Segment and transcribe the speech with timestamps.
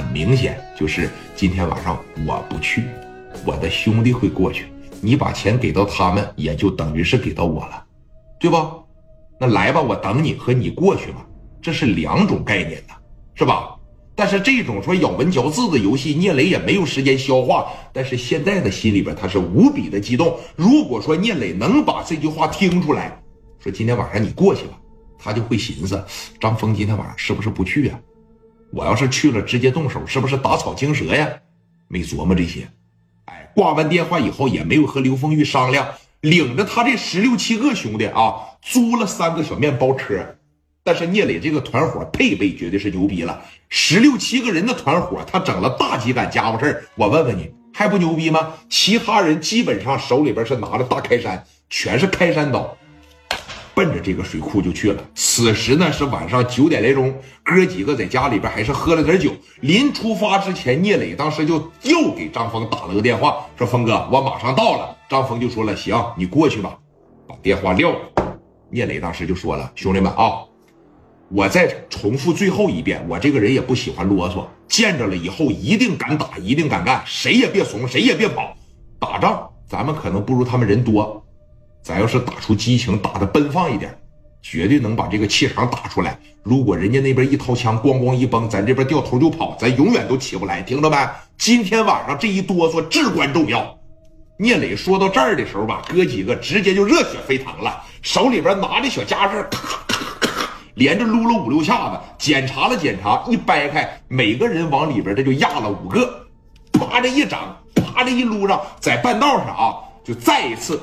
[0.00, 2.84] 很明显就是今天晚上我不去，
[3.44, 4.64] 我的兄弟会过去，
[5.02, 7.84] 你把钱给到他们，也就等于是给到我了，
[8.38, 8.72] 对吧？
[9.38, 11.26] 那来吧，我等你和你过去吧，
[11.60, 12.94] 这是两种概念呢，
[13.34, 13.76] 是吧？
[14.14, 17.66] 但是这种说咬文嚼字的游戏，聂磊也没有时间消化。
[17.92, 20.34] 但是现在的心里边他是无比的激动。
[20.56, 23.20] 如果说聂磊能把这句话听出来，
[23.62, 24.80] 说今天晚上你过去吧，
[25.18, 26.02] 他就会寻思
[26.40, 28.00] 张峰今天晚上是不是不去呀？
[28.72, 31.28] 我要是去了，直接动手，是不是打草惊蛇呀？
[31.88, 32.68] 没琢磨这些。
[33.24, 35.88] 哎，挂完电话以后也没有和刘凤玉商量，
[36.20, 40.36] 领着他这十六七个兄弟啊，租了三个小面包车。
[40.82, 48.54] 但是聂磊这个团伙配备绝对是牛逼了，十六七个人的团伙，他整了大几杆家伙事我问问你，还不牛逼吗？
[48.70, 52.76] 其他人基本上手里边是拿着大开山，全是开山刀，
[53.80, 55.02] 奔着这个水库就去了。
[55.14, 59.30] 此时呢是晚上九点来钟，哥几个在家里边还是喝了点酒。
[59.62, 66.76] 临出发之前，聂磊当时就又给张峰打了个电话，说：“峰哥，我马上到了。”张峰就说了：“行，你过去吧。”
[67.26, 67.98] 把电话撂了。
[68.68, 70.44] 聂磊当时就说了：“兄弟们啊！”
[71.32, 78.54] 我再重复最后一遍，我这个人也不喜欢啰嗦，见着了以后一定敢打，一定敢干，谁也别怂，谁也别跑。
[78.98, 81.19] 打仗咱们可能不如他们人多，
[81.82, 83.96] 咱要是打出激情，打的奔放一点，
[84.42, 86.18] 绝对能把这个气场打出来。
[86.42, 90.62] 如果人家那边一掏枪，咣咣一崩，咱这边掉头就跑，咱永远都起不来。
[90.62, 90.96] 听着没？
[91.38, 93.76] 今天晚上这一哆嗦至关重要。
[94.38, 100.50] 聂磊说到这儿的时候吧，哥几个直接就热血沸腾了，手里边拿着小家伙咔咔咔。
[100.74, 106.26] 连着撸了五六下子，检查了检查，一掰开，每个人往里边这就压了五个，
[106.72, 110.80] 啪的一掌，啪的一撸上，在半道上啊，就再一次，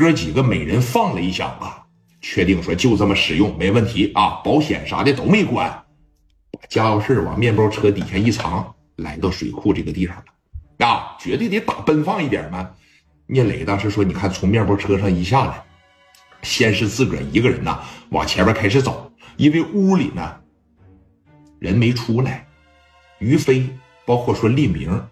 [0.00, 1.84] 哥几个每人放了一响啊，
[2.22, 5.68] 确定说就这么使用没问题啊，保险啥的都没关，
[6.52, 12.70] 把家伙事往面包车底下一藏，来到水库这个地方了，啊，绝对得打奔放一点嘛。
[13.26, 15.62] 聂磊当时说，你看从面包车上一下来。
[16.40, 20.36] 先是自个儿一个人呐，往前面开始走，因为屋里呢
[21.58, 22.48] 人没出来。
[23.18, 23.68] 于飞，
[24.06, 25.06] 包括说立明，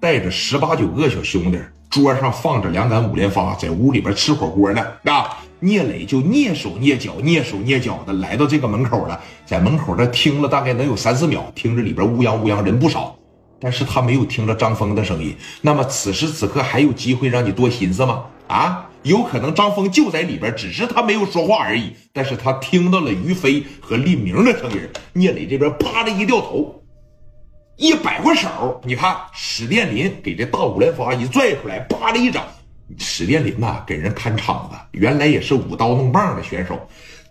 [0.00, 1.60] 带着十八九个小兄弟，
[1.92, 4.82] 桌上放着两杆五连发，在屋里边吃火锅呢。
[5.04, 13.14] 啊，聂磊就蹑手蹑脚、蹑手蹑脚的来到这个门口了，在门口这听了大概能有三四秒，听着里边乌泱乌泱人不少，
[13.60, 15.36] 但是他没有听着张峰的声音。
[15.60, 18.24] 那么此时此刻还有机会让你多寻思吗？
[18.48, 18.88] 啊？
[19.02, 21.92] 有可能张峰就在里边，只是他没有说话而已。
[22.12, 24.80] 但是他听到了于飞和立明的声音。
[25.12, 26.81] 聂磊这边啪的一掉头，
[27.82, 32.46] 一摆过手，你看史殿林给这大五连发一拽出来，啪的一掌。
[32.96, 36.78] 史殿林呐，给人看场子，原来也是舞刀弄棒的选手。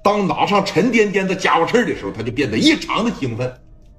[0.03, 3.49] 当拿上沉甸甸的家伙事的时候，他就变得异常的兴奋。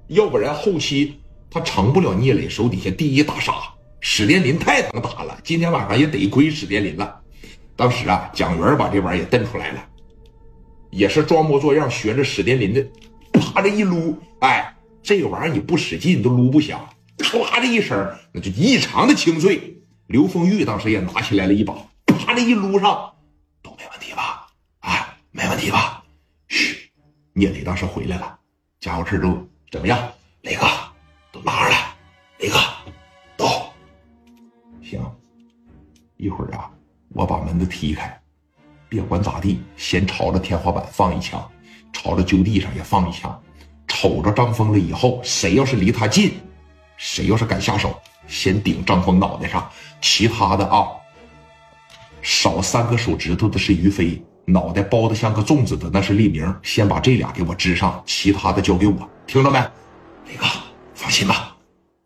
[0.09, 1.19] 要不然后期
[1.49, 3.51] 他成不了聂磊手底下第一大杀。
[3.99, 7.19] 史殿林太能打了，今天晚上也得亏史殿林了。
[7.75, 9.83] 当时啊，蒋元把这玩意儿也瞪出来了，
[10.91, 12.85] 也是装模作样学着史殿林的，
[13.39, 14.72] 啪的一撸，哎，
[15.03, 19.77] 这个玩意儿你不使劲都撸不响，唰的一声，那就异常的清脆。
[20.07, 21.75] 刘丰玉当时也拿起来了一把，
[22.05, 23.13] 啪的一撸上，
[23.61, 24.47] 都没问题吧？
[24.79, 26.01] 啊，没问题吧？
[26.47, 26.89] 嘘，
[27.33, 28.39] 聂磊当时回来了，
[28.79, 29.99] 家伙事都怎么样？
[30.43, 30.65] 磊哥
[31.33, 31.95] 都拿上来，
[32.39, 32.57] 磊哥，
[33.35, 33.45] 都
[34.81, 35.01] 行，
[36.15, 36.71] 一会儿啊。
[37.09, 38.21] 我把门子踢开，
[38.87, 41.45] 别管咋地，先朝着天花板放一枪，
[41.91, 43.41] 朝着就地上也放一枪，
[44.03, 46.33] 瞅着张峰了以后，谁要是离他近，
[46.97, 47.97] 谁要是敢下手，
[48.27, 49.65] 先顶张峰脑袋上。
[50.01, 50.87] 其他的啊，
[52.21, 59.57] 少三个手指头的是于飞，脑袋包的像个粽子的那是立明，先把这俩给我支上，其他的交给我，听着没？
[60.27, 60.47] 李哥，
[60.93, 61.55] 放心吧，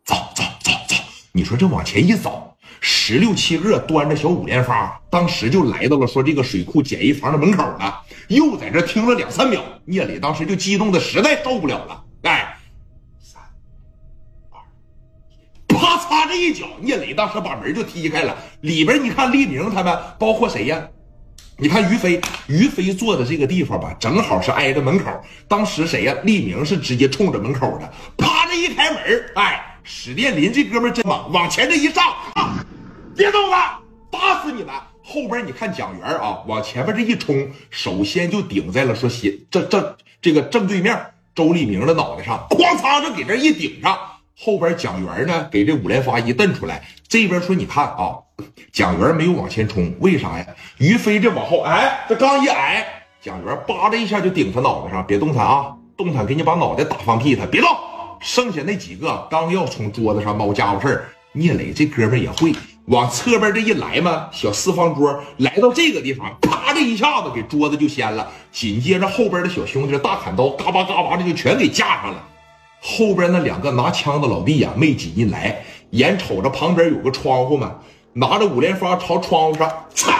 [0.04, 0.94] 走走走走，
[1.32, 2.44] 你说这往前一走。
[2.80, 9.62] 十六七个端着小五连发，当时就来到了说这个水库简易房的门口了，又在这听了两三秒。
[9.84, 12.56] 聂磊当时就激动的实在受不了了，哎，
[13.20, 13.42] 三
[14.50, 14.60] 二
[15.68, 18.36] 一啪嚓这一脚，聂磊当时把门就踢开了。
[18.60, 20.88] 里边你看，立明他们，包括谁呀？
[21.60, 25.10] 你看于飞，于飞坐的这个地方吧，正好是挨着门口。
[25.48, 26.14] 当时谁呀？
[26.22, 32.04] 立明是直接冲着门口的，啪的一开门，哎，史殿林这哥们真猛，往前这一上。
[33.16, 33.80] 别动了，
[34.12, 34.72] 打死你们！
[35.10, 40.94] 后边你看蒋元啊，往前面这一冲，首先就顶在了说斜这这这个正对面
[41.34, 43.98] 周立明的脑袋上，哐嚓就给这一顶上。
[44.38, 46.84] 后边蒋元呢，给这五连发一蹬出来。
[47.08, 48.18] 这边说你看啊，
[48.70, 50.46] 蒋元没有往前冲，为啥呀？
[50.76, 52.86] 于飞这往后，哎，这刚一挨，
[53.22, 57.34] 蒋元叭的一下就顶他脑袋上，别动弹啊，动弹给你把脑袋打放屁！
[57.34, 57.70] 他别动，
[58.20, 62.52] 剩下那几个刚要从桌子上猫家伙事儿，聂磊这哥们也会
[62.88, 72.24] 往侧边这一来嘛，小四方桌来到这个地方，啪的一下子给桌子就掀了，紧接着后边的小兄弟大砍刀嘎巴嘎巴的就全给架上了。
[72.80, 77.74] 后边那两个拿枪的老弟呀，没挤进来，眼瞅着旁边有个窗户嘛，
[78.14, 80.14] 拿着五连发朝窗户上嚓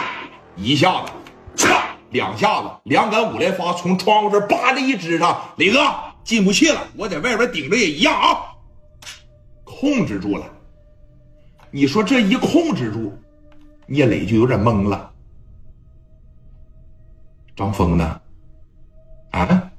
[0.55, 1.77] 一下子，嚓
[2.11, 5.79] 两下子，两杆五连发从窗户这叭的一支上，磊哥。
[6.21, 8.37] 进不去了，我在外边顶着也一样啊！
[9.63, 10.45] 控制住了，
[11.71, 13.13] 你说这一控制住，
[13.85, 15.11] 聂磊就有点懵了。
[17.55, 18.21] 张峰呢？
[19.31, 19.71] 啊？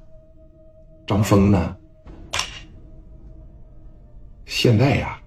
[1.05, 1.77] 张峰呢？
[4.45, 5.19] 现在呀，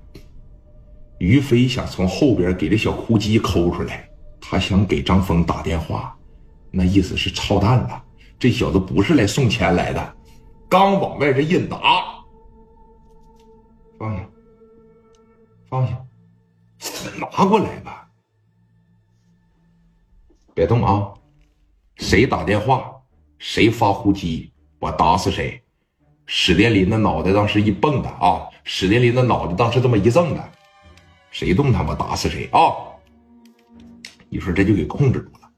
[1.19, 4.09] 于飞想从后边给这小哭鸡抠出来，
[4.41, 6.17] 他想给张峰打电话，
[6.71, 8.05] 那意思是操蛋了，
[8.39, 10.17] 这小子不是来送钱来的。
[10.69, 11.79] 刚往外这一拿，
[13.99, 14.29] 放下，
[15.69, 16.07] 放下，
[17.19, 18.09] 拿过来吧，
[20.55, 21.13] 别动啊！
[21.97, 22.93] 谁打电话，
[23.39, 25.63] 谁发呼机，我打死谁！
[26.27, 30.53] 史殿林的脑袋当时一蹦的啊，史殿林的脑袋当时这么一挣的，
[31.31, 32.59] 谁动他，我打死谁啊！
[34.29, 35.49] 你说这就给控制住了。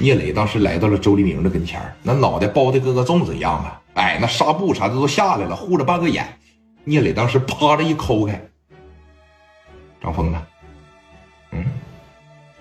[0.00, 3.80] 聂磊当时来到了周黎明的跟前那脑袋包的跟个粽子一样啊。
[3.94, 6.38] 哎，那纱布啥的都下来了，护着半个眼。
[6.84, 8.49] 聂磊当时啪着一抠开，
[10.00, 10.46] 张峰呢？
[11.52, 11.64] 嗯，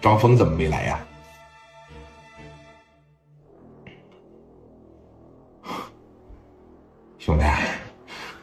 [0.01, 0.99] 张峰怎么没来呀？
[7.17, 7.45] 兄弟，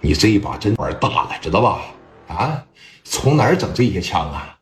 [0.01, 1.83] 你这一把真玩大了，知道吧？
[2.29, 2.65] 啊，
[3.05, 4.56] 从哪儿整这些枪啊？